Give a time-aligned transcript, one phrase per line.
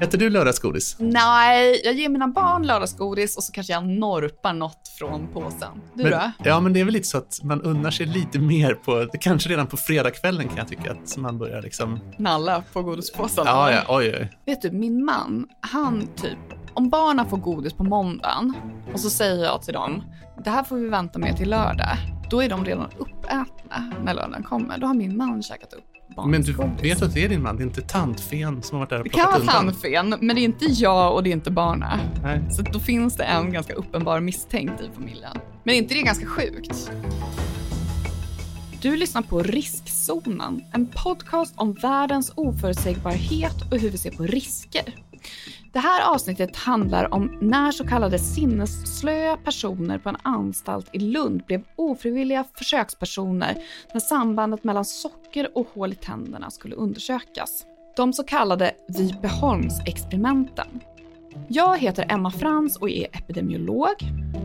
[0.00, 0.96] Äter du lördagsgodis?
[0.98, 5.80] Nej, jag ger mina barn lördagsgodis och så kanske jag norpar något från påsen.
[5.94, 6.32] Du men, då?
[6.44, 9.48] Ja, men det är väl lite så att man unnar sig lite mer på, kanske
[9.48, 12.00] redan på fredagskvällen kan jag tycka, att man börjar liksom...
[12.18, 13.44] Nalla på godispåsen?
[13.46, 14.32] Ja, ja, oj, oj.
[14.46, 16.38] Vet du, min man, han typ,
[16.74, 18.54] om barnen får godis på måndagen
[18.92, 20.02] och så säger jag till dem,
[20.44, 21.96] det här får vi vänta med till lördag.
[22.30, 24.78] Då är de redan uppätna när lördagen kommer.
[24.78, 27.62] Då har min man käkat upp men du vet att det är din man, det
[27.62, 29.54] är inte tandfen som har varit där och Det kan vara undan.
[29.54, 32.00] tandfen, men det är inte jag och det är inte barna.
[32.22, 32.40] Nej.
[32.50, 35.36] Så då finns det en ganska uppenbar misstänkt i familjen.
[35.64, 36.90] Men är inte det ganska sjukt?
[38.80, 44.94] Du lyssnar på Riskzonen, en podcast om världens oförutsägbarhet och hur vi ser på risker.
[45.72, 51.42] Det här avsnittet handlar om när så kallade sinnesslöa personer på en anstalt i Lund
[51.46, 57.64] blev ofrivilliga försökspersoner när sambandet mellan socker och hål i tänderna skulle undersökas.
[57.96, 60.66] De så kallade Vipeholmsexperimenten.
[61.48, 63.94] Jag heter Emma Frans och är epidemiolog.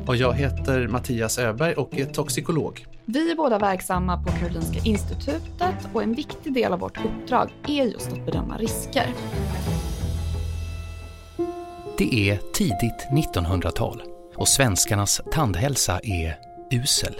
[0.07, 2.85] Och jag heter Mattias Öberg och är toxikolog.
[3.05, 7.83] Vi är båda verksamma på Karolinska Institutet och en viktig del av vårt uppdrag är
[7.83, 9.07] just att bedöma risker.
[11.97, 14.03] Det är tidigt 1900-tal
[14.35, 16.37] och svenskarnas tandhälsa är
[16.71, 17.13] usel.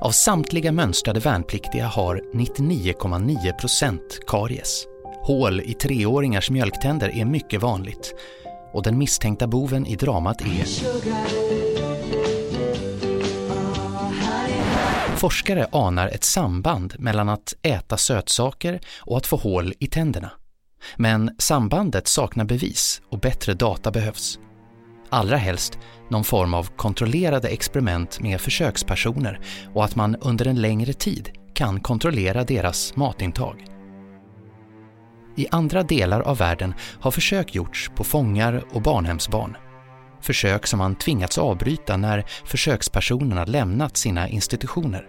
[0.00, 4.86] Av samtliga mönstrade värnpliktiga har 99,9 procent karies.
[5.22, 8.14] Hål i treåringars mjölktänder är mycket vanligt
[8.72, 10.64] och den misstänkta boven i dramat är
[15.16, 20.30] Forskare anar ett samband mellan att äta sötsaker och att få hål i tänderna.
[20.96, 24.38] Men sambandet saknar bevis och bättre data behövs.
[25.10, 29.40] Allra helst någon form av kontrollerade experiment med försökspersoner
[29.74, 33.64] och att man under en längre tid kan kontrollera deras matintag.
[35.36, 39.56] I andra delar av världen har försök gjorts på fångar och barnhemsbarn.
[40.20, 45.08] Försök som man tvingats avbryta när försökspersonerna lämnat sina institutioner.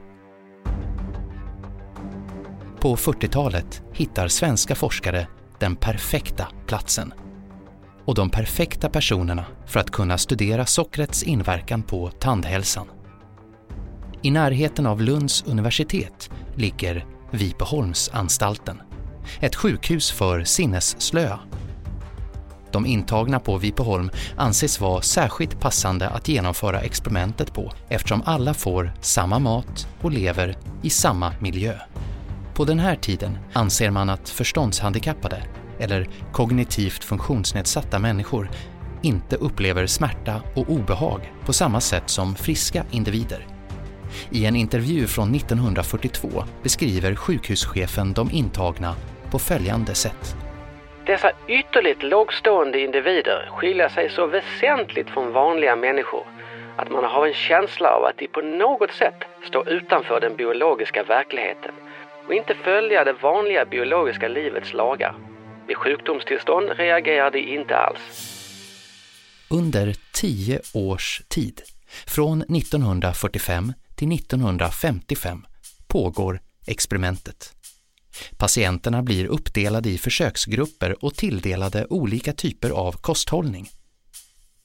[2.80, 5.28] På 40-talet hittar svenska forskare
[5.64, 7.14] den perfekta platsen.
[8.06, 12.88] Och de perfekta personerna för att kunna studera sockrets inverkan på tandhälsan.
[14.22, 18.82] I närheten av Lunds universitet ligger Vipeholmsanstalten,
[19.40, 21.40] ett sjukhus för sinnesslöa.
[22.72, 28.94] De intagna på Vipeholm anses vara särskilt passande att genomföra experimentet på eftersom alla får
[29.02, 31.80] samma mat och lever i samma miljö.
[32.56, 35.44] På den här tiden anser man att förståndshandikappade
[35.80, 38.50] eller kognitivt funktionsnedsatta människor
[39.02, 43.48] inte upplever smärta och obehag på samma sätt som friska individer.
[44.30, 46.30] I en intervju från 1942
[46.64, 48.96] beskriver sjukhuschefen de intagna
[49.32, 50.36] på följande sätt.
[51.06, 56.24] Dessa ytterligt lågstående individer skiljer sig så väsentligt från vanliga människor
[56.78, 61.04] att man har en känsla av att de på något sätt står utanför den biologiska
[61.04, 61.72] verkligheten
[62.28, 65.16] och inte följa det vanliga biologiska livets lagar.
[65.68, 68.30] Vid sjukdomstillstånd reagerar de inte alls.
[69.50, 71.62] Under tio års tid,
[72.08, 75.46] från 1945 till 1955,
[75.88, 77.54] pågår experimentet.
[78.38, 83.68] Patienterna blir uppdelade i försöksgrupper och tilldelade olika typer av kosthållning.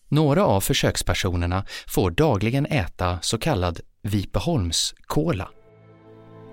[0.08, 5.48] Några av försökspersonerna får dagligen äta så kallad Vipeholmskola.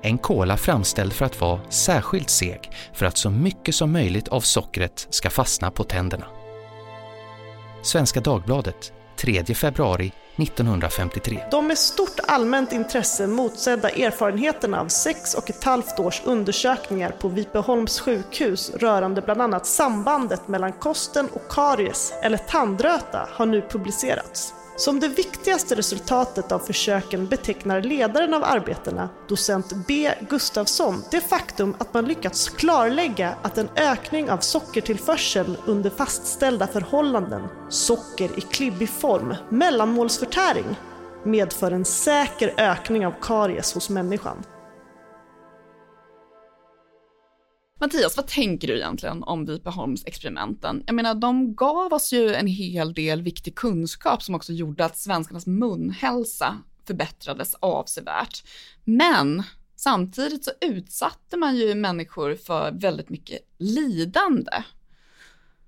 [0.06, 4.42] En kola framställd för att vara särskilt seg för att så mycket som möjligt av
[4.42, 6.26] sockret ska fastna på tänderna.
[7.84, 11.44] Svenska Dagbladet, 3 februari 1953.
[11.52, 17.28] De med stort allmänt intresse motsedda erfarenheterna av sex och ett halvt års undersökningar på
[17.28, 24.54] Vipeholms sjukhus rörande bland annat sambandet mellan kosten och karies eller tandröta har nu publicerats.
[24.78, 30.12] Som det viktigaste resultatet av försöken betecknar ledaren av arbetena, docent B.
[30.30, 37.42] Gustafsson, det faktum att man lyckats klarlägga att en ökning av sockertillförseln under fastställda förhållanden,
[37.70, 40.76] socker i klibbig form, mellanmålsförtäring,
[41.24, 44.44] medför en säker ökning av karies hos människan.
[47.80, 50.84] Mattias, vad tänker du egentligen om Vipeholmsexperimenten?
[50.86, 54.98] Jag menar, de gav oss ju en hel del viktig kunskap som också gjorde att
[54.98, 56.58] svenskarnas munhälsa
[56.88, 58.44] förbättrades avsevärt.
[58.84, 59.44] Men
[59.76, 64.64] samtidigt så utsatte man ju människor för väldigt mycket lidande.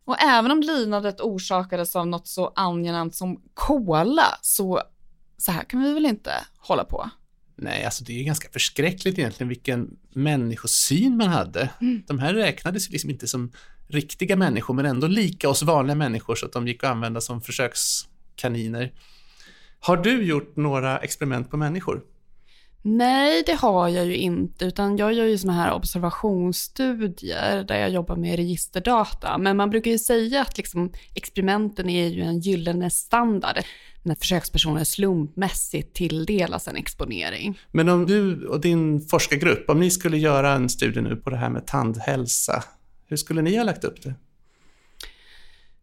[0.06, 4.81] Och även om lidandet orsakades av något så angenämt som kola, så,
[5.38, 7.09] så här kan vi väl inte hålla på?
[7.59, 11.69] Nej, alltså det är ganska förskräckligt egentligen vilken människosyn man hade.
[11.81, 12.04] Mm.
[12.07, 13.51] De här räknades liksom inte som
[13.88, 17.42] riktiga människor, men ändå lika oss vanliga människor så att de gick att använda som
[17.42, 18.92] försökskaniner.
[19.80, 22.01] Har du gjort några experiment på människor?
[22.81, 27.89] Nej, det har jag ju inte, utan jag gör ju såna här observationsstudier där jag
[27.89, 29.38] jobbar med registerdata.
[29.38, 33.57] Men man brukar ju säga att liksom, experimenten är ju en gyllene standard
[34.07, 37.59] när försökspersoner slumpmässigt tilldelas en exponering.
[37.71, 41.38] Men om du och din forskargrupp, om ni skulle göra en studie nu på det
[41.38, 42.63] här med tandhälsa,
[43.07, 44.13] hur skulle ni ha lagt upp det?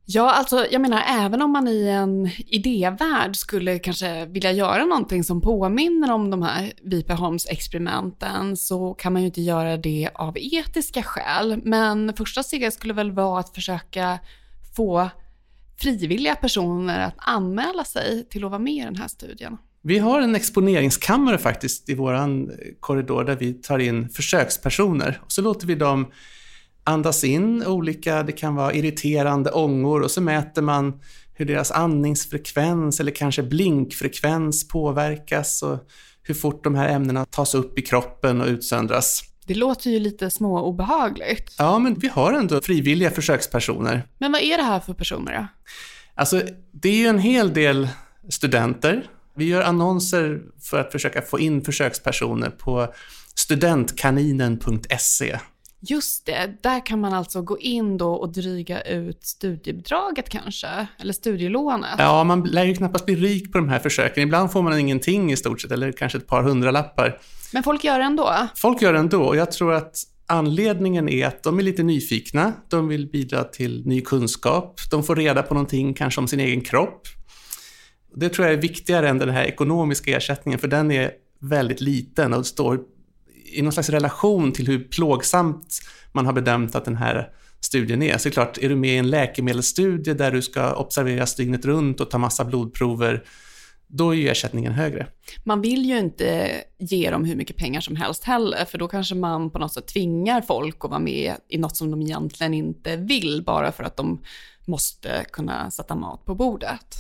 [0.07, 5.25] Ja, alltså jag menar även om man i en idévärld skulle kanske vilja göra någonting
[5.25, 11.03] som påminner om de här Vipeholms-experimenten så kan man ju inte göra det av etiska
[11.03, 11.61] skäl.
[11.65, 14.19] Men första steget skulle väl vara att försöka
[14.77, 15.11] få
[15.77, 19.57] frivilliga personer att anmäla sig till att vara med i den här studien.
[19.83, 22.51] Vi har en exponeringskammare faktiskt i våran
[22.81, 26.07] korridor där vi tar in försökspersoner och så låter vi dem
[26.85, 31.01] andas in olika, det kan vara irriterande ångor och så mäter man
[31.35, 35.79] hur deras andningsfrekvens eller kanske blinkfrekvens påverkas och
[36.23, 39.23] hur fort de här ämnena tas upp i kroppen och utsöndras.
[39.47, 41.55] Det låter ju lite små obehagligt.
[41.59, 44.03] Ja, men vi har ändå frivilliga försökspersoner.
[44.19, 45.47] Men vad är det här för personer då?
[46.15, 46.43] Alltså,
[46.73, 47.89] det är ju en hel del
[48.29, 49.07] studenter.
[49.37, 52.95] Vi gör annonser för att försöka få in försökspersoner på
[53.35, 55.39] studentkaninen.se.
[55.87, 61.13] Just det, där kan man alltså gå in då och dryga ut studiebidraget kanske, eller
[61.13, 61.95] studielånet.
[61.99, 64.23] Ja, man lär ju knappast bli rik på de här försöken.
[64.23, 67.19] Ibland får man ingenting i stort sett, eller kanske ett par hundralappar.
[67.53, 68.49] Men folk gör det ändå?
[68.57, 69.97] Folk gör det ändå, och jag tror att
[70.27, 75.17] anledningen är att de är lite nyfikna, de vill bidra till ny kunskap, de får
[75.17, 77.03] reda på någonting kanske om sin egen kropp.
[78.17, 81.11] Det tror jag är viktigare än den här ekonomiska ersättningen, för den är
[81.41, 82.81] väldigt liten och står
[83.45, 85.81] i någon slags relation till hur plågsamt
[86.13, 87.29] man har bedömt att den här
[87.61, 88.19] studien är.
[88.19, 91.65] Så det är klart, är du med i en läkemedelsstudie där du ska observeras dygnet
[91.65, 93.25] runt och ta massa blodprover,
[93.87, 95.07] då är ju ersättningen högre.
[95.45, 99.15] Man vill ju inte ge dem hur mycket pengar som helst heller, för då kanske
[99.15, 102.97] man på något sätt tvingar folk att vara med i något som de egentligen inte
[102.97, 104.23] vill, bara för att de
[104.67, 106.95] måste kunna sätta mat på bordet.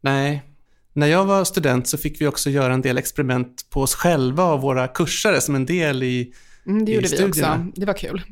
[0.00, 0.42] Nej,
[0.92, 4.44] när jag var student så fick vi också göra en del experiment på oss själva
[4.44, 6.32] och våra kursare som en del i
[6.66, 7.56] mm, Det i gjorde studierna.
[7.56, 7.80] vi också.
[7.80, 8.22] Det var kul.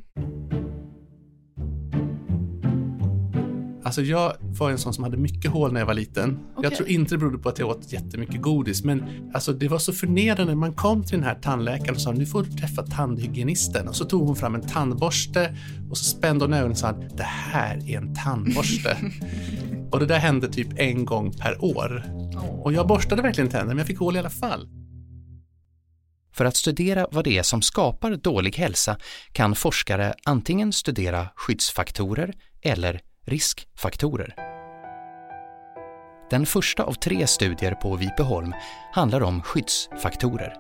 [3.89, 6.39] Alltså jag var en sån som hade mycket hål när jag var liten.
[6.55, 6.65] Okej.
[6.71, 9.05] Jag tror inte det berodde på att jag åt jättemycket godis, men
[9.35, 10.55] alltså det var så förnedrande.
[10.55, 13.89] Man kom till den här tandläkaren och sa nu får du träffa tandhygienisten.
[13.89, 15.57] Och så tog hon fram en tandborste
[15.91, 18.97] och så spände hon ögonen och sa det här är en tandborste.
[19.91, 22.05] och det där hände typ en gång per år.
[22.63, 24.69] Och jag borstade verkligen tänderna, men jag fick hål i alla fall.
[26.33, 28.97] För att studera vad det är som skapar dålig hälsa
[29.33, 34.35] kan forskare antingen studera skyddsfaktorer eller riskfaktorer.
[36.31, 38.55] Den första av tre studier på Vipeholm
[38.93, 40.55] handlar om skyddsfaktorer.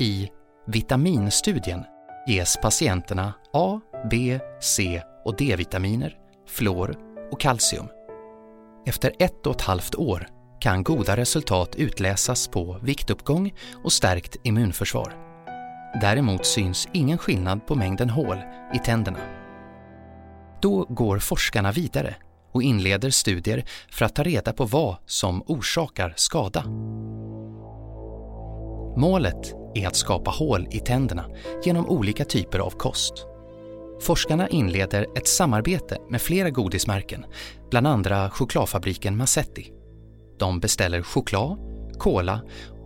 [0.00, 0.28] I
[0.66, 1.84] vitaminstudien
[2.28, 3.80] ges patienterna A,
[4.10, 6.14] B, C och D-vitaminer,
[6.48, 6.96] fluor
[7.32, 7.86] och kalcium.
[8.86, 10.35] Efter ett och ett halvt år
[10.66, 13.54] kan goda resultat utläsas på viktuppgång
[13.84, 15.16] och stärkt immunförsvar.
[16.00, 18.38] Däremot syns ingen skillnad på mängden hål
[18.74, 19.18] i tänderna.
[20.62, 22.14] Då går forskarna vidare
[22.52, 26.64] och inleder studier för att ta reda på vad som orsakar skada.
[28.96, 31.26] Målet är att skapa hål i tänderna
[31.64, 33.26] genom olika typer av kost.
[34.00, 37.26] Forskarna inleder ett samarbete med flera godismärken,
[37.70, 39.75] bland andra chokladfabriken Massetti.
[40.38, 41.58] De beställer choklad,
[41.98, 42.40] cola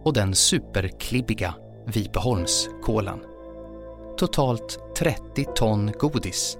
[0.04, 1.54] och den superklibbiga
[1.86, 3.20] Vipeholmskolan.
[4.18, 6.58] Totalt 30 ton godis,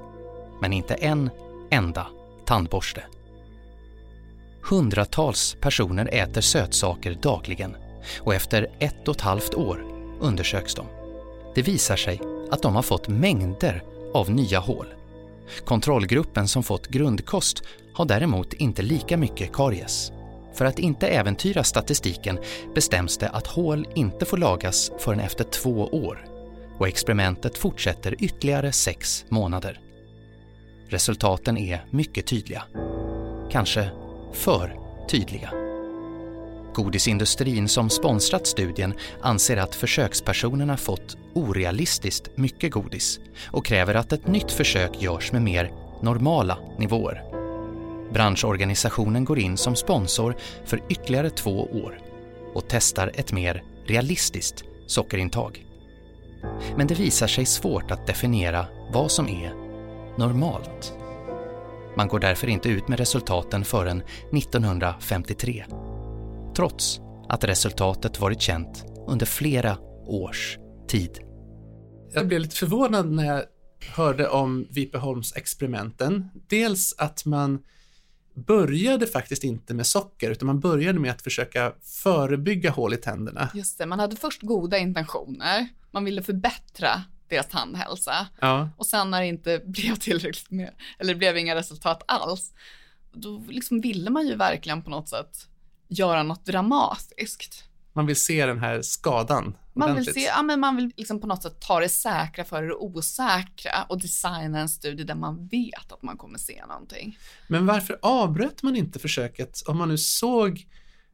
[0.61, 1.30] men inte en
[1.70, 2.06] enda
[2.47, 3.02] tandborste.
[4.62, 7.76] Hundratals personer äter sötsaker dagligen
[8.20, 9.85] och efter ett och ett halvt år
[10.20, 10.87] undersöks de.
[11.54, 12.20] Det visar sig
[12.50, 13.82] att de har fått mängder
[14.14, 14.87] av nya hål.
[15.64, 17.62] Kontrollgruppen som fått grundkost
[17.94, 20.12] har däremot inte lika mycket karies.
[20.54, 22.38] För att inte äventyra statistiken
[22.75, 26.26] bestäms det att hål inte får lagas förrän efter två år
[26.78, 29.80] och experimentet fortsätter ytterligare sex månader.
[30.88, 32.62] Resultaten är mycket tydliga.
[33.50, 33.90] Kanske
[34.33, 34.76] för
[35.09, 35.50] tydliga.
[36.75, 44.26] Godisindustrin som sponsrat studien anser att försökspersonerna fått orealistiskt mycket godis och kräver att ett
[44.26, 47.29] nytt försök görs med mer normala nivåer.
[48.12, 51.99] Branschorganisationen går in som sponsor för ytterligare två år
[52.55, 55.67] och testar ett mer realistiskt sockerintag.
[56.76, 59.55] Men det visar sig svårt att definiera vad som är
[60.19, 60.95] normalt.
[61.97, 64.02] Man går därför inte ut med resultaten förrän
[64.33, 65.64] 1953.
[66.57, 71.19] Trots att resultatet varit känt under flera års tid.
[72.14, 73.43] Jag blev lite förvånad när jag
[73.95, 76.31] hörde om Vipeholmsexperimenten.
[76.49, 77.59] Dels att man
[78.34, 83.50] började faktiskt inte med socker, utan man började med att försöka förebygga hål i tänderna.
[83.54, 85.68] Just det, man hade först goda intentioner.
[85.90, 88.26] Man ville förbättra deras tandhälsa.
[88.40, 88.68] Ja.
[88.76, 92.52] Och sen när det inte blev tillräckligt med, eller det blev inga resultat alls,
[93.12, 95.46] då liksom ville man ju verkligen på något sätt
[95.88, 97.64] göra något dramatiskt.
[97.92, 101.26] Man vill se den här skadan Man vill, se, ja, men man vill liksom på
[101.26, 105.92] något sätt ta det säkra för det osäkra och designa en studie där man vet
[105.92, 107.18] att man kommer se någonting.
[107.48, 110.66] Men varför avbröt man inte försöket om man nu såg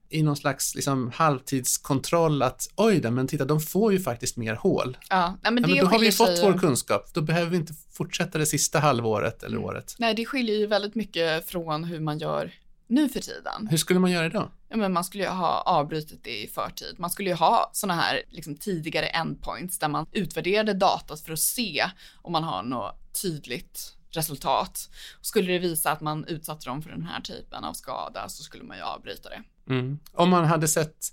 [0.09, 4.55] i någon slags liksom, halvtidskontroll att oj då, men titta, de får ju faktiskt mer
[4.55, 4.99] hål.
[5.11, 7.75] Ja, men Ja, men då har vi ju fått vår kunskap, då behöver vi inte
[7.93, 9.95] fortsätta det sista halvåret eller året.
[9.99, 12.53] Nej, det skiljer ju väldigt mycket från hur man gör
[12.87, 13.69] nu för tiden.
[13.71, 14.51] Hur skulle man göra idag?
[14.69, 16.95] Ja, men man skulle ju ha avbrutit det i förtid.
[16.99, 21.39] Man skulle ju ha sådana här liksom, tidigare endpoints där man utvärderade datat för att
[21.39, 21.85] se
[22.23, 24.91] om man har något tydligt resultat.
[25.21, 28.65] Skulle det visa att man utsatte dem för den här typen av skada så skulle
[28.65, 29.43] man ju avbryta det.
[29.69, 29.99] Mm.
[30.13, 31.13] Om man hade sett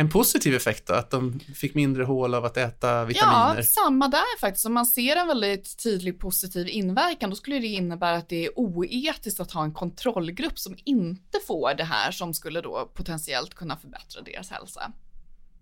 [0.00, 3.56] en positiv effekt då, att de fick mindre hål av att äta vitaminer?
[3.56, 4.66] Ja, samma där faktiskt.
[4.66, 8.58] Om man ser en väldigt tydlig positiv inverkan, då skulle det innebära att det är
[8.58, 13.76] oetiskt att ha en kontrollgrupp som inte får det här som skulle då potentiellt kunna
[13.76, 14.92] förbättra deras hälsa.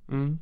[0.08, 0.38] Mm.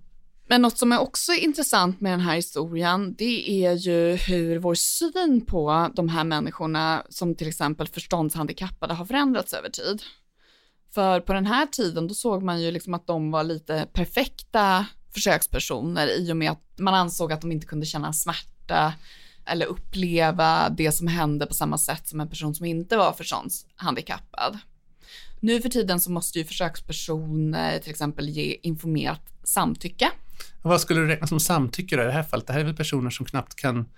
[0.49, 4.75] Men något som är också intressant med den här historien, det är ju hur vår
[4.75, 10.03] syn på de här människorna som till exempel förståndshandikappade har förändrats över tid.
[10.97, 14.87] För på den här tiden, då såg man ju liksom att de var lite perfekta
[15.15, 18.95] försökspersoner i och med att man ansåg att de inte kunde känna smärta
[19.47, 24.59] eller uppleva det som hände på samma sätt som en person som inte var förståndshandikappad.
[25.41, 30.11] Nu för tiden så måste ju försökspersoner till exempel ge informerat samtycke.
[30.63, 32.47] Vad skulle du räkna som samtycke då i det här fallet?
[32.47, 33.89] Det här är väl personer som knappt kan,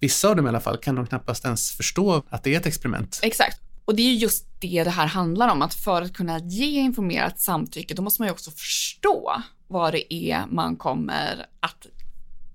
[0.00, 2.66] vissa av dem i alla fall, kan de knappast ens förstå att det är ett
[2.66, 3.20] experiment.
[3.22, 3.60] Exakt.
[3.92, 6.80] Och det är ju just det det här handlar om, att för att kunna ge
[6.80, 11.86] informerat samtycke, då måste man ju också förstå vad det är man kommer att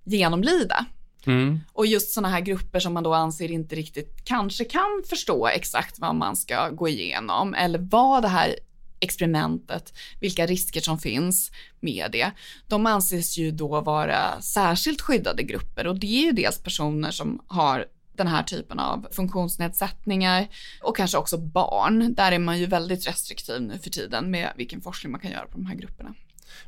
[0.03, 0.85] genomlida.
[1.25, 1.59] Mm.
[1.73, 5.99] Och just sådana här grupper som man då anser inte riktigt kanske kan förstå exakt
[5.99, 8.55] vad man ska gå igenom eller vad det här
[8.99, 12.31] experimentet, vilka risker som finns med det.
[12.67, 17.41] De anses ju då vara särskilt skyddade grupper och det är ju dels personer som
[17.47, 17.85] har
[18.17, 20.47] den här typen av funktionsnedsättningar
[20.81, 22.13] och kanske också barn.
[22.13, 25.45] Där är man ju väldigt restriktiv nu för tiden med vilken forskning man kan göra
[25.45, 26.13] på de här grupperna.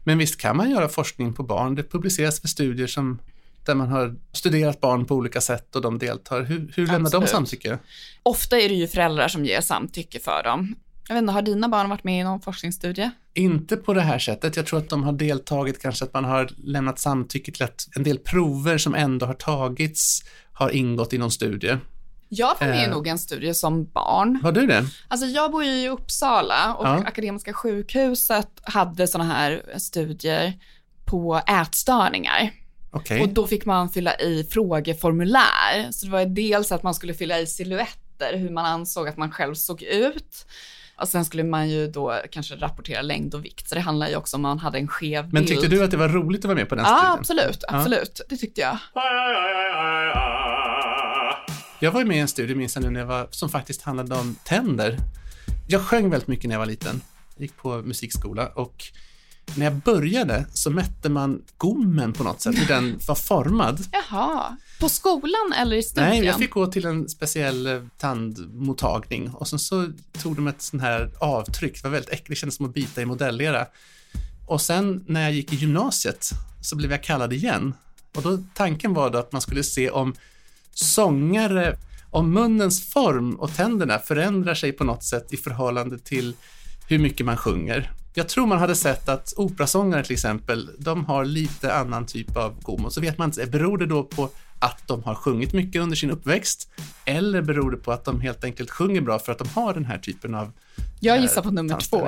[0.04, 1.76] Men visst kan man göra forskning på barn?
[1.76, 3.22] Det publiceras för studier som,
[3.66, 6.42] där man har studerat barn på olika sätt och de deltar.
[6.42, 7.80] Hur, hur lämnar de samtycke?
[8.24, 10.76] Ofta är det ju föräldrar som ger samtycke för dem.
[11.08, 13.12] Jag vet inte, har dina barn varit med i någon forskningsstudie?
[13.34, 14.56] Inte på det här sättet.
[14.56, 18.04] Jag tror att de har deltagit, kanske att man har lämnat samtycke till att en
[18.04, 20.24] del prover som ändå har tagits
[20.60, 21.78] har ingått i någon studie.
[22.30, 22.90] Jag var med i Eh.
[22.90, 24.40] nog en studie som barn.
[24.44, 24.86] Har du det?
[25.08, 27.04] Alltså jag bor ju i Uppsala och Ja.
[27.06, 30.54] Akademiska sjukhuset hade sådana här studier
[31.06, 32.52] på ätstörningar.
[32.92, 33.22] Okej.
[33.22, 35.92] Och då fick man fylla i frågeformulär.
[35.92, 39.32] Så det var dels att man skulle fylla i silhuetter, hur man ansåg att man
[39.32, 40.46] själv såg ut.
[41.02, 43.70] Och sen skulle man ju då kanske rapportera längd och vikt.
[43.70, 45.34] Så det handlar ju också om man hade en skev bild.
[45.34, 47.20] Men tyckte du att det var roligt att vara med på den Ja, studien?
[47.20, 47.64] absolut.
[47.68, 48.22] Absolut.
[48.30, 48.78] Det tyckte jag.
[51.80, 53.82] Jag var ju med i en studie, minns jag nu, när jag var, som faktiskt
[53.82, 54.98] handlade om tänder.
[55.68, 57.02] Jag sjöng väldigt mycket när jag var liten.
[57.36, 58.84] Jag gick på musikskola och
[59.58, 63.80] när jag började så mätte man gommen på något sätt, hur den var formad.
[63.92, 64.58] Jaha.
[64.80, 66.10] På skolan eller i studien?
[66.10, 69.92] Nej, jag fick gå till en speciell eh, tandmottagning och sen så
[70.22, 71.74] tog de ett sånt här avtryck.
[71.74, 73.68] Det var väldigt äckligt, det kändes som att bita i modellera.
[74.48, 76.30] Och sen när jag gick i gymnasiet
[76.62, 77.74] så blev jag kallad igen.
[78.16, 80.16] Och då, tanken var då att man skulle se om
[80.74, 81.78] sångare,
[82.10, 86.34] om munnens form och tänderna förändrar sig på något sätt i förhållande till
[86.88, 87.92] hur mycket man sjunger.
[88.14, 92.62] Jag tror man hade sett att operasångare till exempel, de har lite annan typ av
[92.62, 92.86] gom.
[92.86, 95.96] Och så vet man inte, beror det då på att de har sjungit mycket under
[95.96, 96.70] sin uppväxt?
[97.06, 99.86] Eller beror det på att de helt enkelt sjunger bra för att de har den
[99.86, 100.52] här typen av
[101.00, 102.08] Jag eh, gissar på nummer två.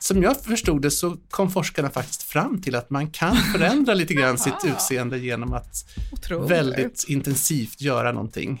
[0.00, 4.14] Som jag förstod det så kom forskarna faktiskt fram till att man kan förändra lite
[4.14, 6.50] grann sitt utseende genom att Otroligt.
[6.50, 8.58] väldigt intensivt göra någonting.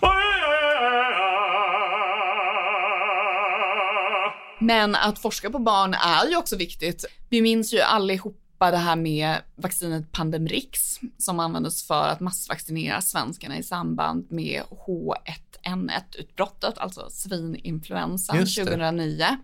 [4.60, 7.04] Men att forska på barn är ju också viktigt.
[7.28, 13.58] Vi minns ju allihopa det här med vaccinet Pandemrix som användes för att massvaccinera svenskarna
[13.58, 19.36] i samband med H1N1-utbrottet, alltså svininfluensan 2009.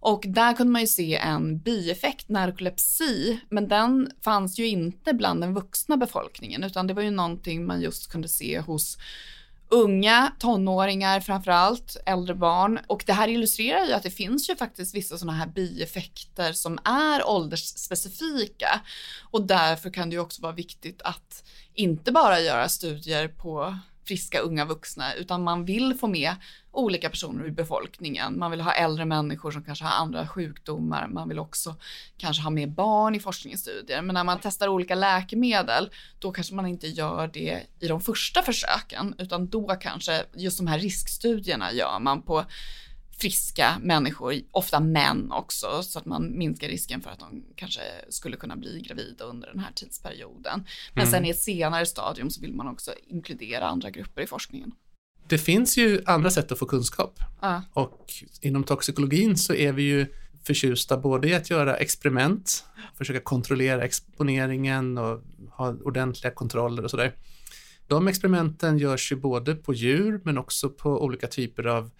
[0.00, 5.40] Och där kunde man ju se en bieffekt, narkolepsi, men den fanns ju inte bland
[5.40, 8.98] den vuxna befolkningen, utan det var ju någonting man just kunde se hos
[9.70, 12.80] unga, tonåringar framför allt, äldre barn.
[12.86, 16.78] Och det här illustrerar ju att det finns ju faktiskt vissa sådana här bieffekter som
[16.84, 18.80] är åldersspecifika.
[19.30, 23.78] Och därför kan det ju också vara viktigt att inte bara göra studier på
[24.10, 26.34] friska unga vuxna, utan man vill få med
[26.72, 28.38] olika personer i befolkningen.
[28.38, 31.08] Man vill ha äldre människor som kanske har andra sjukdomar.
[31.08, 31.76] Man vill också
[32.16, 34.02] kanske ha med barn i forskningsstudier.
[34.02, 38.42] Men när man testar olika läkemedel, då kanske man inte gör det i de första
[38.42, 42.44] försöken, utan då kanske just de här riskstudierna gör man på
[43.20, 48.36] friska människor, ofta män också, så att man minskar risken för att de kanske skulle
[48.36, 50.64] kunna bli gravida under den här tidsperioden.
[50.94, 51.12] Men mm.
[51.12, 54.72] sen i ett senare stadium så vill man också inkludera andra grupper i forskningen.
[55.28, 57.18] Det finns ju andra sätt att få kunskap.
[57.40, 57.62] Ja.
[57.72, 60.06] Och inom toxikologin så är vi ju
[60.44, 62.64] förtjusta både i att göra experiment,
[62.98, 67.14] försöka kontrollera exponeringen och ha ordentliga kontroller och sådär.
[67.86, 71.90] De experimenten görs ju både på djur men också på olika typer av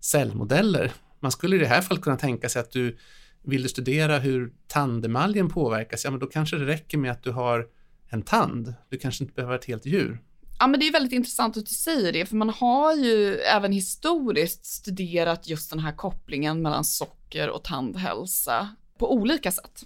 [0.00, 0.92] cellmodeller.
[1.20, 2.98] Man skulle i det här fallet kunna tänka sig att du
[3.42, 7.66] vill studera hur tandemaljen påverkas, ja men då kanske det räcker med att du har
[8.08, 8.74] en tand.
[8.88, 10.20] Du kanske inte behöver ett helt djur.
[10.58, 13.72] Ja, men det är väldigt intressant att du säger det, för man har ju även
[13.72, 19.84] historiskt studerat just den här kopplingen mellan socker och tandhälsa på olika sätt.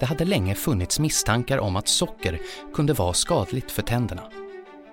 [0.00, 2.40] Det hade länge funnits misstankar om att socker
[2.74, 4.45] kunde vara skadligt för tänderna.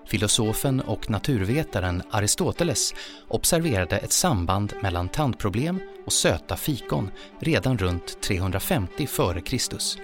[0.05, 2.93] Filosofen och naturvetaren Aristoteles
[3.27, 10.03] observerade ett samband mellan tandproblem och söta fikon redan runt 350 f.Kr.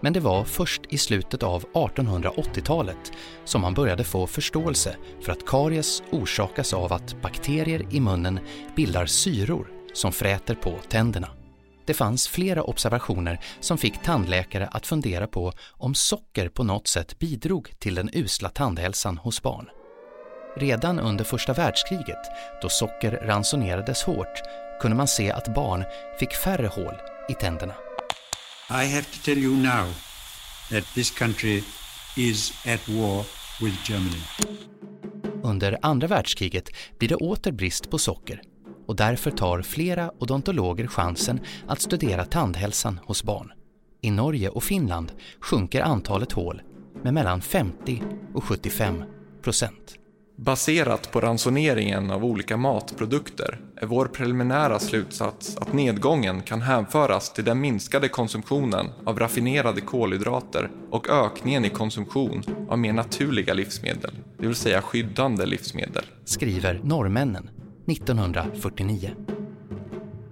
[0.00, 3.12] Men det var först i slutet av 1880-talet
[3.44, 8.40] som man började få förståelse för att karies orsakas av att bakterier i munnen
[8.76, 11.28] bildar syror som fräter på tänderna.
[11.86, 17.18] Det fanns flera observationer som fick tandläkare att fundera på om socker på något sätt
[17.18, 19.68] bidrog till den usla tandhälsan hos barn.
[20.56, 22.30] Redan under första världskriget,
[22.62, 24.42] då socker ransonerades hårt,
[24.80, 25.84] kunde man se att barn
[26.20, 26.94] fick färre hål
[27.28, 27.74] i tänderna.
[28.70, 29.94] I have to tell you now
[30.70, 31.62] that this country
[32.16, 33.24] is at war
[33.60, 34.22] with Germany.
[35.42, 38.42] Under andra världskriget blir det åter brist på socker
[38.86, 43.52] och därför tar flera odontologer chansen att studera tandhälsan hos barn.
[44.00, 46.62] I Norge och Finland sjunker antalet hål
[47.02, 48.02] med mellan 50
[48.34, 49.04] och 75
[49.42, 49.98] procent.
[50.36, 57.44] Baserat på ransoneringen av olika matprodukter är vår preliminära slutsats att nedgången kan hänföras till
[57.44, 64.46] den minskade konsumtionen av raffinerade kolhydrater och ökningen i konsumtion av mer naturliga livsmedel, det
[64.46, 66.04] vill säga skyddande livsmedel.
[66.24, 67.50] Skriver norrmännen
[67.86, 69.10] 1949.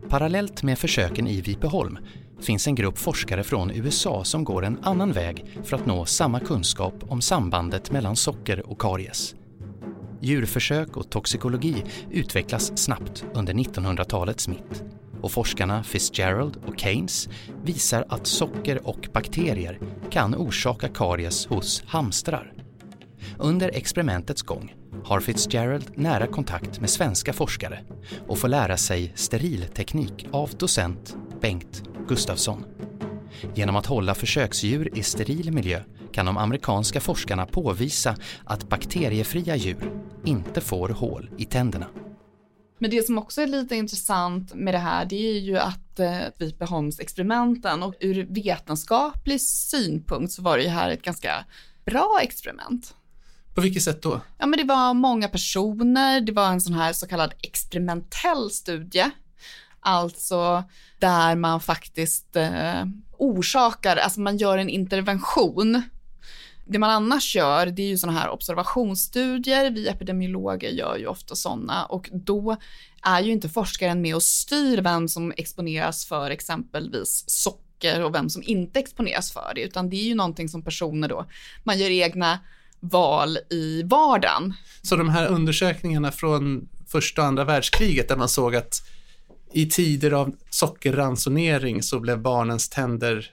[0.08, 1.98] Parallellt med försöken i Vipeholm
[2.40, 6.40] finns en grupp forskare från USA som går en annan väg för att nå samma
[6.40, 9.34] kunskap om sambandet mellan socker och karies.
[10.20, 14.84] Djurförsök och toxikologi utvecklas snabbt under 1900-talets mitt
[15.20, 17.28] och forskarna Fitzgerald och Keynes
[17.64, 22.52] visar att socker och bakterier kan orsaka karies hos hamstrar.
[23.38, 24.74] Under experimentets gång
[25.04, 27.80] har Fitzgerald nära kontakt med svenska forskare
[28.28, 32.64] och får lära sig sterilteknik av docent Bengt Gustafsson.
[33.54, 39.92] Genom att hålla försöksdjur i steril miljö kan de amerikanska forskarna påvisa att bakteriefria djur
[40.24, 41.86] inte får hål i tänderna.
[42.78, 46.18] Men det som också är lite intressant med det här, det är ju att eh,
[46.38, 51.44] Vipeholms-experimenten och ur vetenskaplig synpunkt så var det ju här ett ganska
[51.84, 52.94] bra experiment.
[53.54, 54.20] På vilket sätt då?
[54.38, 59.10] Ja, men det var många personer, det var en sån här så kallad experimentell studie.
[59.80, 60.64] Alltså
[60.98, 62.84] där man faktiskt eh,
[63.18, 65.82] orsakar, alltså man gör en intervention.
[66.66, 69.70] Det man annars gör, det är ju såna här observationsstudier.
[69.70, 72.56] Vi epidemiologer gör ju ofta sådana och då
[73.02, 78.30] är ju inte forskaren med och styr vem som exponeras för exempelvis socker och vem
[78.30, 81.26] som inte exponeras för det, utan det är ju någonting som personer då,
[81.64, 82.38] man gör egna
[82.82, 84.54] val i vardagen.
[84.82, 88.82] Så de här undersökningarna från första och andra världskriget där man såg att
[89.52, 93.30] i tider av sockerransonering så blev barnens tänder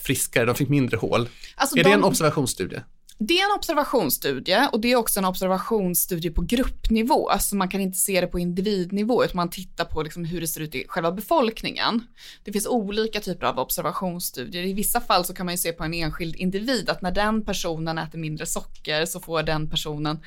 [0.00, 1.28] friskare, de fick mindre hål.
[1.54, 2.82] Alltså är de, det en observationsstudie?
[3.18, 7.80] Det är en observationsstudie och det är också en observationsstudie på gruppnivå, så man kan
[7.80, 10.84] inte se det på individnivå, utan man tittar på liksom hur det ser ut i
[10.88, 12.06] själva befolkningen.
[12.44, 14.62] Det finns olika typer av observationsstudier.
[14.62, 17.44] I vissa fall så kan man ju se på en enskild individ att när den
[17.44, 20.18] personen äter mindre socker så får den personen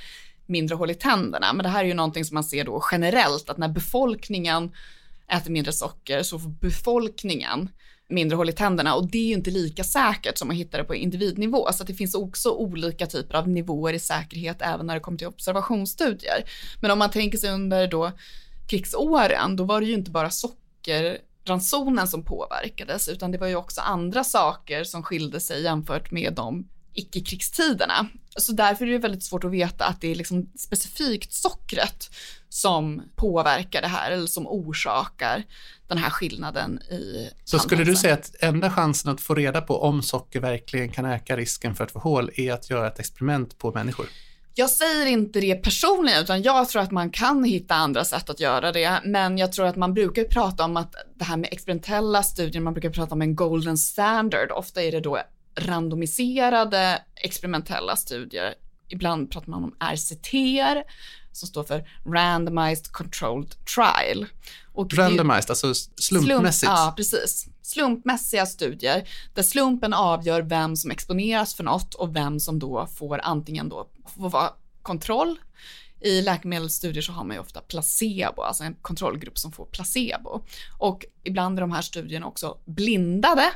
[0.45, 1.53] mindre hål i tänderna.
[1.53, 4.71] Men det här är ju någonting som man ser då generellt, att när befolkningen
[5.27, 7.69] äter mindre socker så får befolkningen
[8.09, 10.83] mindre hål i tänderna och det är ju inte lika säkert som att hitta det
[10.83, 11.67] på individnivå.
[11.73, 15.27] Så det finns också olika typer av nivåer i säkerhet även när det kommer till
[15.27, 16.43] observationsstudier.
[16.81, 18.11] Men om man tänker sig under då
[18.69, 23.81] krigsåren, då var det ju inte bara sockerransonen som påverkades, utan det var ju också
[23.81, 28.07] andra saker som skilde sig jämfört med de icke-krigstiderna.
[28.37, 32.09] Så därför är det väldigt svårt att veta att det är liksom specifikt sockret
[32.49, 35.43] som påverkar det här eller som orsakar
[35.87, 39.81] den här skillnaden i Så skulle du säga att enda chansen att få reda på
[39.81, 43.57] om socker verkligen kan öka risken för att få hål är att göra ett experiment
[43.57, 44.05] på människor?
[44.55, 48.39] Jag säger inte det personligen, utan jag tror att man kan hitta andra sätt att
[48.39, 49.01] göra det.
[49.05, 52.73] Men jag tror att man brukar prata om att det här med experimentella studier, man
[52.73, 54.51] brukar prata om en golden standard.
[54.51, 55.19] Ofta är det då
[55.55, 58.53] randomiserade experimentella studier.
[58.87, 60.33] Ibland pratar man om RCT
[61.31, 64.25] som står för Randomized Controlled Trial.
[64.73, 66.59] Och Randomized, alltså slumpmässigt?
[66.59, 67.47] Slump, ja, precis.
[67.61, 73.19] Slumpmässiga studier där slumpen avgör vem som exponeras för något och vem som då får
[73.23, 75.39] antingen då får vara kontroll
[76.01, 80.41] i läkemedelsstudier så har man ju ofta placebo, alltså en kontrollgrupp som får placebo.
[80.77, 83.51] Och ibland är de här studierna också blindade,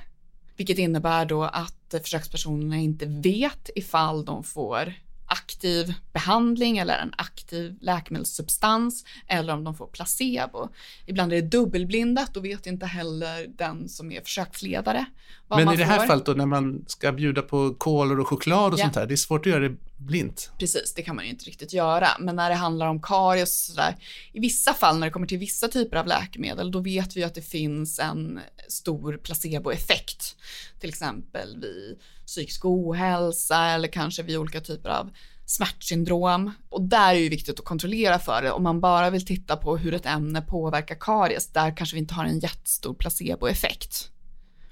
[0.56, 4.94] vilket innebär då att försökspersonerna inte vet ifall de får
[5.34, 10.69] aktiv behandling eller en aktiv läkemedelssubstans eller om de får placebo.
[11.06, 15.06] Ibland är det dubbelblindat, då vet inte heller den som är försöksledare
[15.50, 16.08] Men i det här får.
[16.08, 18.84] fallet då när man ska bjuda på kolor och choklad och ja.
[18.84, 20.52] sånt här, det är svårt att göra det blint.
[20.60, 22.08] Precis, det kan man ju inte riktigt göra.
[22.19, 23.96] Men när det handlar om karies och sådär,
[24.34, 27.36] i vissa fall när det kommer till vissa typer av läkemedel, då vet vi att
[27.36, 30.36] det finns en stor placeboeffekt.
[30.80, 31.98] Till exempel vid
[32.34, 35.10] psykisk ohälsa eller kanske vid olika typer av
[35.46, 36.52] smärtsyndrom.
[36.69, 38.52] Och där är det viktigt att kontrollera för det.
[38.52, 42.13] Om man bara vill titta på hur ett ämne påverkar karies, där kanske vi inte
[42.13, 44.10] har en jättestor placeboeffekt.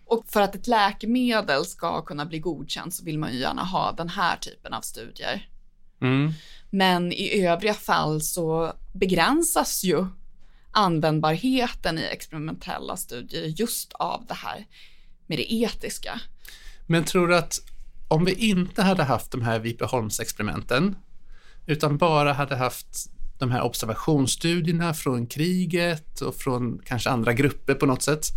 [0.06, 3.91] Och för att ett läkemedel ska kunna bli godkänt så vill man ju gärna ha
[3.91, 5.50] den här typen av studier.
[6.02, 6.34] Mm.
[6.69, 10.06] Men i övriga fall så begränsas ju
[10.71, 14.65] användbarheten i experimentella studier just av det här
[15.28, 16.21] med det etiska.
[16.86, 17.60] Men tror du att
[18.08, 20.96] om vi inte hade haft de här Vipeholmsexperimenten,
[21.65, 27.86] utan bara hade haft de här observationsstudierna från kriget och från kanske andra grupper på
[27.86, 28.28] något sätt,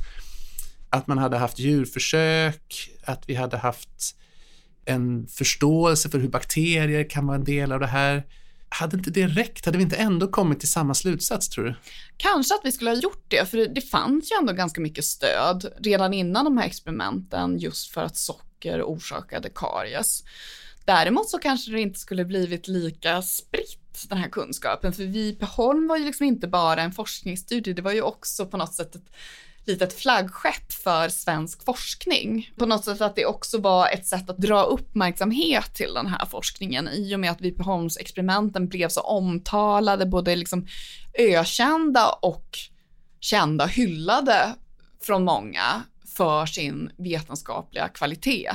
[0.91, 4.17] att man hade haft djurförsök, att vi hade haft
[4.85, 8.25] en förståelse för hur bakterier kan vara en del av det här.
[8.75, 9.67] Hade inte det räckt?
[9.67, 11.75] Hade vi inte ändå kommit till samma slutsats tror du?
[12.17, 15.67] Kanske att vi skulle ha gjort det, för det fanns ju ändå ganska mycket stöd
[15.79, 20.25] redan innan de här experimenten just för att socker orsakade karies.
[20.85, 25.97] Däremot så kanske det inte skulle blivit lika spritt den här kunskapen, för Vipeholm var
[25.97, 29.11] ju liksom inte bara en forskningsstudie, det var ju också på något sätt ett
[29.67, 32.51] Typ litet flaggskepp för svensk forskning.
[32.57, 36.27] På något sätt att det också var ett sätt att dra uppmärksamhet till den här
[36.27, 40.67] forskningen i och med att Vipeholmsexperimenten blev så omtalade, både liksom
[41.19, 42.59] ökända och
[43.21, 44.55] kända, hyllade
[45.03, 45.83] från många
[46.17, 48.51] för sin vetenskapliga kvalitet.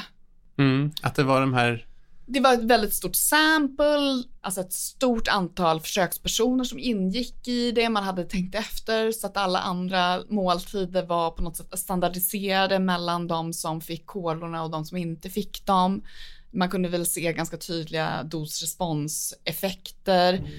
[0.58, 1.86] Mm, att det var de här
[2.32, 7.90] det var ett väldigt stort sample, alltså ett stort antal försökspersoner som ingick i det.
[7.90, 13.28] Man hade tänkt efter så att alla andra måltider var på något sätt standardiserade mellan
[13.28, 16.04] de som fick kolorna och de som inte fick dem.
[16.52, 20.50] Man kunde väl se ganska tydliga dos-respons-effekter.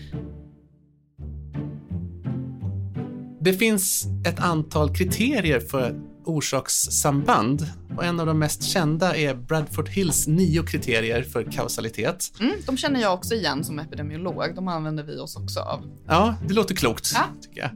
[3.40, 7.66] Det finns ett antal kriterier för orsakssamband
[8.00, 12.32] och en av de mest kända är Bradford Hills nio kriterier för kausalitet.
[12.40, 14.54] Mm, de känner jag också igen som epidemiolog.
[14.54, 15.84] De använder vi oss också av.
[16.06, 17.24] Ja, det låter klokt, ja.
[17.42, 17.70] tycker jag.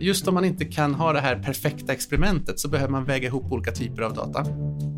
[0.00, 3.52] Just om man inte kan ha det här perfekta experimentet så behöver man väga ihop
[3.52, 4.46] olika typer av data.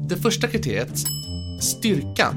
[0.08, 0.98] Det första kriteriet,
[1.60, 2.36] styrka.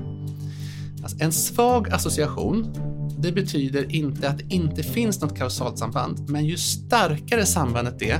[1.03, 2.73] Alltså en svag association,
[3.19, 8.19] det betyder inte att det inte finns något kausalt samband, men ju starkare sambandet är,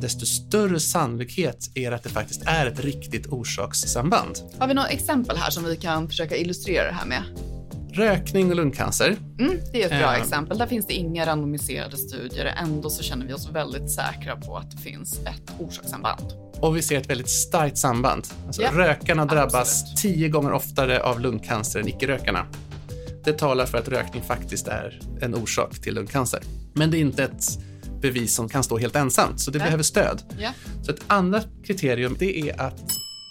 [0.00, 4.38] desto större sannolikhet är det att det faktiskt är ett riktigt orsakssamband.
[4.58, 7.22] Har vi några exempel här som vi kan försöka illustrera det här med?
[7.92, 9.16] Rökning och lungcancer.
[9.38, 10.58] Mm, det är ett bra uh, exempel.
[10.58, 12.54] Där finns det inga randomiserade studier.
[12.62, 16.32] Ändå så känner vi oss väldigt säkra på att det finns ett orsakssamband.
[16.60, 18.26] Och vi ser ett väldigt starkt samband.
[18.46, 19.96] Alltså, yeah, rökarna drabbas absolut.
[19.96, 22.46] tio gånger oftare av lungcancer än icke-rökarna.
[23.24, 26.40] Det talar för att rökning faktiskt är en orsak till lungcancer.
[26.74, 27.58] Men det är inte ett
[28.06, 30.22] bevis som kan stå helt ensamt, så det behöver stöd.
[30.38, 30.54] Yeah.
[30.82, 32.90] Så ett annat kriterium det är att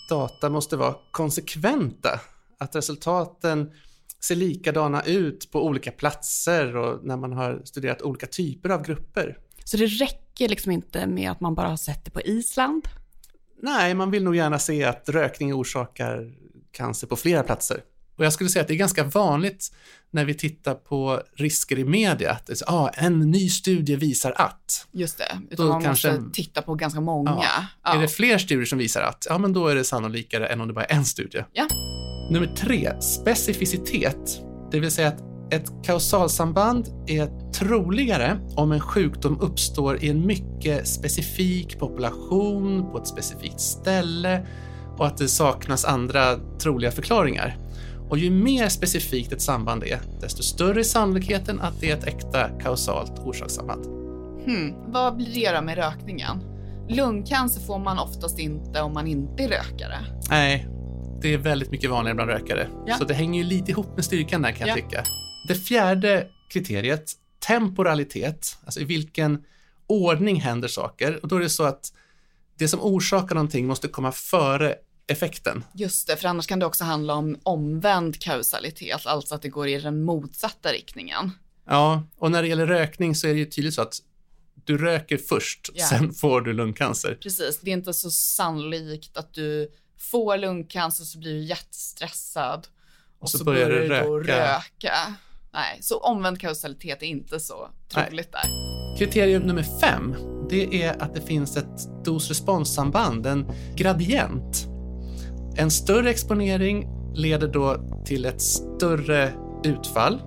[0.10, 2.20] data måste vara konsekventa.
[2.60, 3.72] Att resultaten
[4.24, 9.38] ser likadana ut på olika platser och när man har studerat olika typer av grupper.
[9.64, 12.88] Så det räcker liksom inte med att man bara har sett det på Island?
[13.62, 16.34] Nej, man vill nog gärna se att rökning orsakar
[16.72, 17.82] cancer på flera platser.
[18.16, 19.72] Och jag skulle säga att det är ganska vanligt
[20.12, 24.88] när vi tittar på risker i media, att är, ah, en ny studie visar att.
[24.92, 27.32] Just det, utan Då man kanske- måste titta på ganska många.
[27.32, 27.66] Ja.
[27.84, 27.96] Ja.
[27.96, 30.68] Är det fler studier som visar att, ja men då är det sannolikare än om
[30.68, 31.44] det bara är en studie.
[31.54, 31.68] Ja.
[32.32, 34.42] Nummer tre, specificitet.
[34.72, 35.22] Det vill säga att
[35.54, 43.08] ett kausalsamband är troligare om en sjukdom uppstår i en mycket specifik population, på ett
[43.08, 44.48] specifikt ställe
[44.98, 47.58] och att det saknas andra troliga förklaringar.
[48.10, 52.04] Och ju mer specifikt ett samband är, desto större är sannolikheten att det är ett
[52.08, 53.86] äkta kausalt orsakssamband.
[54.46, 54.92] Hmm.
[54.92, 56.38] Vad blir det då med rökningen?
[56.90, 59.98] Lungcancer får man oftast inte om man inte är rökare.
[60.30, 60.68] Nej,
[61.22, 62.68] det är väldigt mycket vanligare bland rökare.
[62.88, 62.98] Ja.
[62.98, 64.82] Så det hänger ju lite ihop med styrkan där kan jag Ja.
[64.84, 65.04] tycka.
[65.48, 67.12] Det fjärde kriteriet,
[67.48, 69.44] temporalitet, alltså i vilken
[69.88, 71.20] ordning händer saker.
[71.22, 71.94] Och då är det så att
[72.58, 74.76] det som orsakar någonting måste komma före
[75.08, 75.64] effekten.
[75.74, 79.68] Just det, för annars kan det också handla om omvänd kausalitet, alltså att det går
[79.68, 81.32] i den motsatta riktningen.
[81.68, 84.00] Ja, och när det gäller rökning så är det ju tydligt så att
[84.66, 85.86] du röker först, Ja.
[85.88, 87.18] sen får du lungcancer.
[87.22, 92.68] Precis, det är inte så sannolikt att du får lungcancer så blir du jättestressad
[93.20, 94.34] och, så så, börjar du röka.
[94.34, 94.94] röka.
[95.54, 98.76] Nej, så omvänd kausalitet är inte så troligt där.
[98.98, 100.16] Kriterium nummer fem,
[100.50, 104.68] det är att det finns ett dos-respons-samband, en gradient.
[105.58, 110.22] En större exponering leder då till ett större utfall.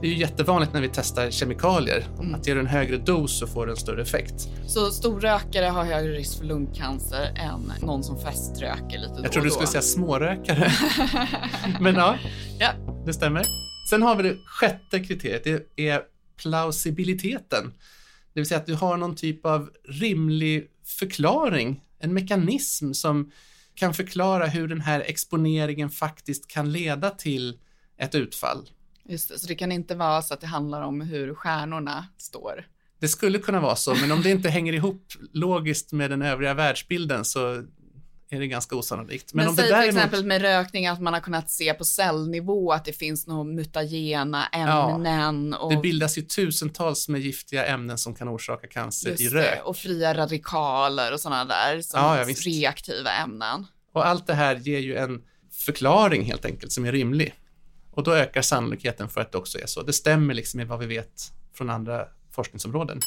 [0.00, 3.46] Det är ju jättevanligt när vi testar kemikalier, att ger du en högre dos så
[3.46, 4.34] får du en större effekt.
[4.66, 9.50] Så storrökare har högre risk för lungcancer än någon som feströker lite Jag trodde du
[9.50, 10.72] skulle säga smårökare.
[11.80, 12.16] Men ja,
[12.58, 12.68] Ja.
[13.06, 13.44] det stämmer.
[13.90, 15.44] Sen har vi det sjätte kriteriet,
[15.76, 16.02] det är
[16.36, 17.72] plausibiliteten.
[18.34, 23.30] Det vill säga att du har någon typ av rimlig förklaring, en mekanism som
[23.78, 27.58] kan förklara hur den här exponeringen faktiskt kan leda till
[27.98, 28.70] ett utfall.
[29.08, 32.66] Just det, så det kan inte vara så att det handlar om hur stjärnorna står.
[33.00, 36.54] Det skulle kunna vara så, men om det inte hänger ihop logiskt med den övriga
[36.54, 37.64] världsbilden så
[38.30, 39.34] är det ganska osannolikt.
[39.34, 39.96] Men, Men, om det säg till däremot...
[39.96, 44.46] exempel med rökning att man har kunnat se på cellnivå att det finns några mutagena
[44.46, 49.24] ämnen och, Det bildas ju tusentals med giftiga ämnen som kan orsaka cancer just i
[49.24, 49.64] det, rök.
[49.64, 53.66] och fria radikaler och sådana där som Ja, ja, reaktiva ämnen.
[53.92, 57.34] Och allt det här ger ju en förklaring helt enkelt som är rimlig.
[57.90, 59.82] Och då ökar sannolikheten för att det också är så.
[59.82, 63.00] Det stämmer liksom med vad vi vet från andra forskningsområden.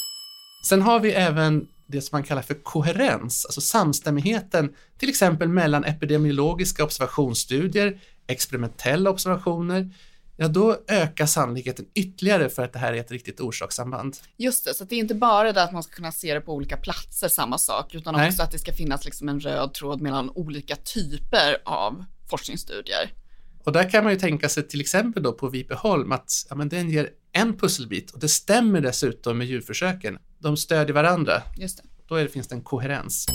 [0.68, 5.84] Sen har vi även det som man kallar för koherens, alltså samstämmigheten till exempel mellan
[5.84, 9.90] epidemiologiska observationsstudier, experimentella observationer.
[10.38, 14.18] Ja, då ökar sannolikheten ytterligare för att det här är ett riktigt orsakssamband.
[14.38, 16.54] Just det, så det är inte bara det att man ska kunna se det på
[16.54, 18.28] olika platser, samma sak, utan Nej.
[18.30, 23.14] också att det ska finnas liksom en röd tråd mellan olika typer av forskningsstudier.
[23.64, 26.70] Och där kan man ju tänka sig till exempel då på Vipeholm att ja, men
[26.70, 30.18] den ger en pusselbit och det stämmer dessutom med djurförsöken.
[30.40, 31.42] De stödjer varandra.
[31.58, 31.84] Just det.
[32.08, 33.26] Då det, finns det en koherens.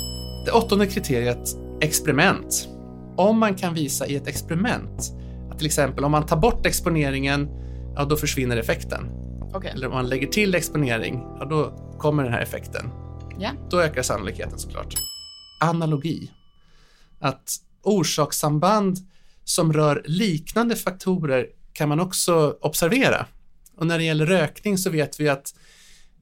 [0.46, 2.68] Det åttonde kriteriet, experiment.
[3.16, 5.12] Om man kan visa i ett experiment
[5.50, 7.48] att till exempel om man tar bort exponeringen,
[7.96, 9.08] ja då försvinner effekten.
[9.54, 9.70] Okej.
[9.74, 12.90] Eller om man lägger till exponering, ja då kommer den här effekten.
[13.38, 13.50] Ja.
[13.70, 14.94] Då ökar sannolikheten såklart.
[15.60, 16.30] Analogi.
[17.20, 18.98] Att orsakssamband
[19.44, 23.26] som rör liknande faktorer kan man också observera.
[23.76, 25.54] Och när det gäller rökning så vet vi att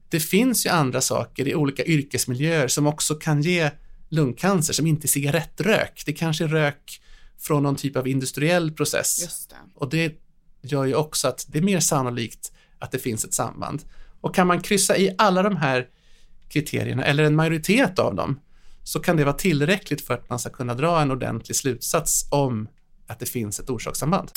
[0.09, 3.71] det finns ju andra saker i olika yrkesmiljöer som också kan ge
[4.09, 6.03] lungcancer, som inte är cigarettrök.
[6.05, 7.01] Det kanske är rök
[7.39, 9.47] från någon typ av industriell process.
[9.47, 9.55] Det.
[9.75, 10.13] Och det
[10.61, 13.83] gör ju också att det är mer sannolikt att det finns ett samband.
[14.21, 15.87] Och kan man kryssa i alla de här
[16.49, 18.39] kriterierna, eller en majoritet av dem,
[18.83, 22.67] så kan det vara tillräckligt för att man ska kunna dra en ordentlig slutsats om
[23.07, 24.31] att det finns ett orsakssamband.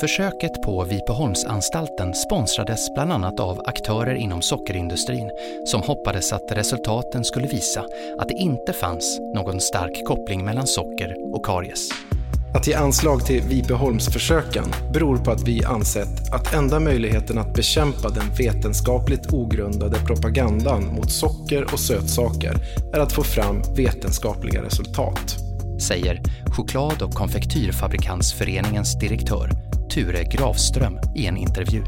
[0.00, 5.30] Försöket på Vipeholmsanstalten sponsrades bland annat av aktörer inom sockerindustrin
[5.66, 7.84] som hoppades att resultaten skulle visa
[8.18, 11.88] att det inte fanns någon stark koppling mellan socker och karies.
[12.54, 18.08] Att ge anslag till Vipeholmsförsöken beror på att vi ansett att enda möjligheten att bekämpa
[18.08, 22.54] den vetenskapligt ogrundade propagandan mot socker och sötsaker
[22.92, 25.36] är att få fram vetenskapliga resultat.
[25.88, 26.22] säger
[26.56, 29.50] choklad och konfektyrfabrikantsföreningens direktör
[29.96, 31.82] Ture Grafström i en intervju.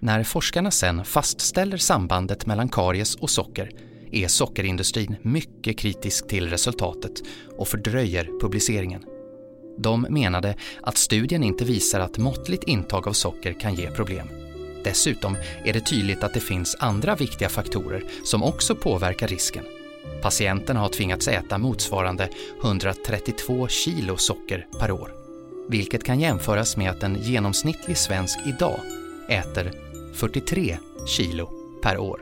[0.00, 3.70] När forskarna sen fastställer sambandet mellan karies och socker
[4.12, 7.12] är sockerindustrin mycket kritisk till resultatet
[7.58, 9.04] och fördröjer publiceringen.
[9.78, 14.28] De menade att studien inte visar att måttligt intag av socker kan ge problem.
[14.84, 19.64] Dessutom är det tydligt att det finns andra viktiga faktorer som också påverkar risken.
[20.22, 22.28] Patienterna har tvingats äta motsvarande
[22.62, 25.21] 132 kilo socker per år.
[25.68, 28.80] Vilket kan jämföras med att en genomsnittlig svensk idag
[29.28, 29.72] äter
[30.14, 31.50] 43 kilo
[31.82, 32.20] per år.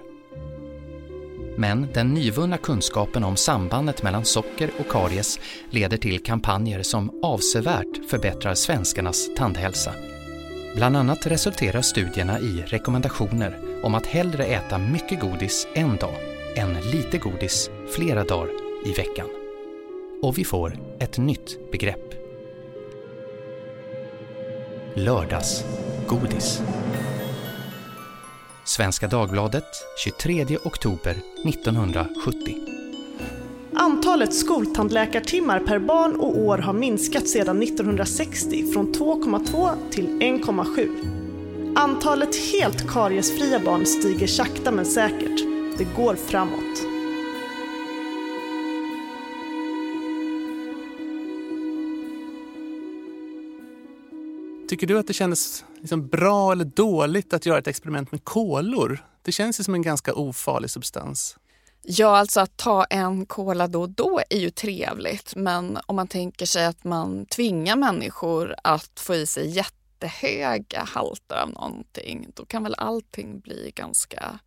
[1.57, 8.11] Men den nyvunna kunskapen om sambandet mellan socker och karies leder till kampanjer som avsevärt
[8.11, 9.95] förbättrar svenskarnas tandhälsa.
[10.75, 16.17] Bland annat resulterar studierna i rekommendationer om att hellre äta mycket godis en dag
[16.57, 18.51] än lite godis flera dagar
[18.85, 19.29] i veckan.
[20.23, 22.20] Och vi får ett nytt begrepp.
[24.95, 26.63] Lördagsgodis.
[28.65, 29.65] Svenska Dagbladet
[30.05, 32.57] 23 oktober 1970.
[33.75, 41.77] Antalet skoltandläkartimmar per barn och år har minskat sedan 1960 från 2,2 till 1,7.
[41.77, 45.41] Antalet helt kariesfria barn stiger sakta men säkert.
[45.79, 46.90] Det går framåt.
[54.71, 59.05] Tycker du att det kändes liksom bra eller dåligt att göra ett experiment med kolor?
[59.23, 61.37] Det känns ju som en ganska ofarlig substans.
[61.83, 65.37] Ja, alltså att ta en cola då och då är ju trevligt.
[65.37, 71.37] Men om man tänker sig att man tvingar människor att få i sig jättehöga halter
[71.37, 74.39] av någonting, då kan väl allting bli ganska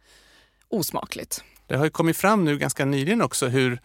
[0.70, 1.44] osmakligt.
[1.68, 3.82] Det har ju kommit fram nu ganska nyligen också hur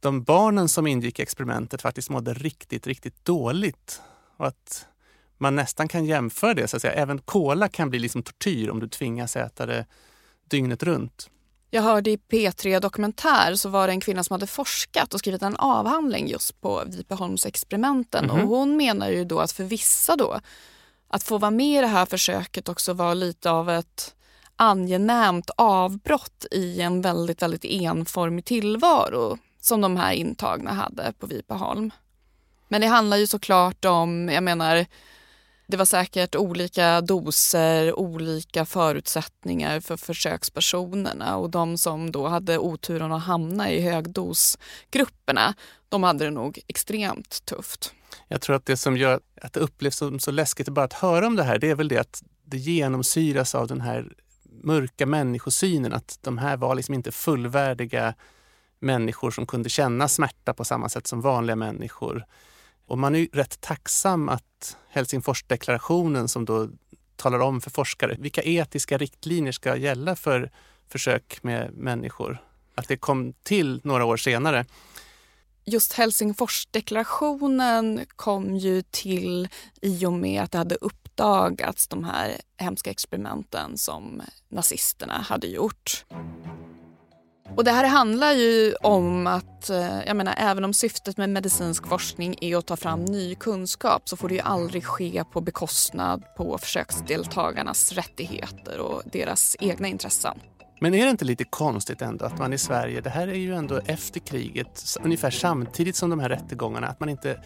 [0.00, 4.00] de barnen som ingick i experimentet faktiskt mådde riktigt, riktigt dåligt.
[4.36, 4.86] Och att
[5.40, 6.68] man nästan kan jämföra det.
[6.68, 6.94] Så att säga.
[6.94, 9.86] Även kola kan bli liksom tortyr om du tvingas äta det
[10.48, 11.30] dygnet runt.
[11.70, 15.42] Jag hörde i P3 Dokumentär så var det en kvinna som hade forskat och skrivit
[15.42, 18.24] en avhandling just på Vipeholmsexperimenten.
[18.24, 18.42] Mm -hmm.
[18.42, 20.40] Och hon menar ju då att för vissa då,
[21.08, 24.14] att få vara med i det här försöket också var lite av ett
[24.56, 31.90] angenämt avbrott i en väldigt, väldigt enformig tillvaro som de här intagna hade på Vipeholm.
[32.68, 34.86] Men det handlar ju såklart om, jag menar,
[35.70, 43.12] det var säkert olika doser, olika förutsättningar för försökspersonerna och de som då hade oturen
[43.12, 45.54] att hamna i högdosgrupperna,
[45.88, 47.94] de hade det nog extremt tufft.
[48.28, 51.26] Jag tror att det som gör att det upplevs som så läskigt bara att höra
[51.26, 54.12] om det här, det är väl det att det genomsyras av den här
[54.62, 58.14] mörka människosynen, att de här var liksom inte fullvärdiga
[58.80, 62.24] människor som kunde känna smärta på samma sätt som vanliga människor.
[62.90, 66.68] Och man är rätt tacksam att Helsingforsdeklarationen som då
[67.16, 70.50] talar om för forskare vilka etiska riktlinjer ska gälla för
[70.88, 72.42] försök med människor,
[72.74, 74.66] att det kom till några år senare.
[75.64, 79.48] Just Helsingforsdeklarationen kom ju till
[79.82, 86.04] i och med att det hade uppdagats de här hemska experimenten som nazisterna hade gjort.
[87.56, 91.86] Och det här handlar ju om att, eh, jag menar även om syftet med medicinsk
[91.86, 96.22] forskning är att ta fram ny kunskap så får det ju aldrig ske på bekostnad
[96.36, 100.38] på försöksdeltagarnas rättigheter och deras egna intressen.
[100.80, 103.54] Men är det inte lite konstigt ändå att man i Sverige, det här är ju
[103.54, 107.38] ändå efter kriget, ungefär samtidigt som de här rättegångarna, att man inte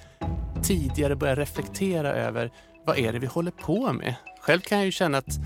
[0.62, 2.50] tidigare börjar reflektera över
[2.86, 4.14] vad är det vi håller på med?
[4.40, 5.38] Själv kan jag ju känna att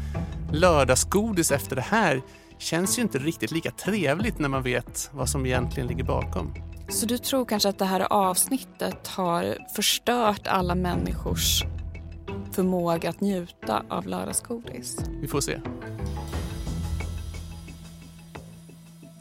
[0.52, 2.22] lördagsgodis efter det här
[2.58, 6.54] känns ju inte riktigt lika trevligt när man vet vad som egentligen ligger bakom.
[6.88, 11.62] Så du tror kanske att det här avsnittet har förstört alla människors
[12.52, 14.96] förmåga att njuta av lördagsgodis?
[15.20, 15.60] Vi får se.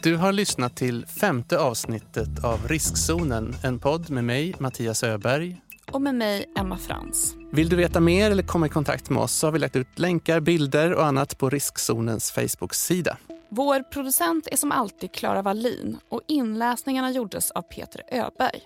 [0.04, 5.62] Du har lyssnat till femte avsnittet av Riskzonen, en podd med mig, Mattias Öberg.
[5.91, 7.36] Och med mig, Emma Frans.
[7.52, 10.00] Vill du veta mer eller komma i kontakt med oss så har vi lagt ut
[10.00, 13.17] länkar, bilder och annat på Riskzonens Facebook-sida.
[13.49, 18.62] Vår producent är som alltid Klara Wallin och inläsningarna gjordes av Peter Öberg.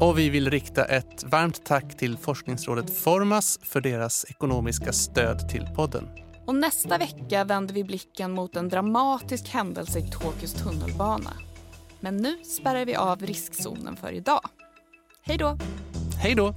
[0.00, 5.66] Och vi vill rikta ett varmt tack till forskningsrådet Formas för deras ekonomiska stöd till
[5.76, 6.08] podden.
[6.46, 11.32] Och nästa vecka vänder vi blicken mot en dramatisk händelse i Tokyos tunnelbana.
[12.00, 14.48] Men nu spärrar vi av riskzonen för idag.
[15.22, 15.58] Hej då!
[16.22, 16.54] Hej då!